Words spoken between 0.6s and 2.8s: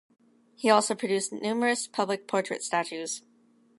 also produced numerous public portrait